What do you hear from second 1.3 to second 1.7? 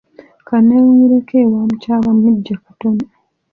ewa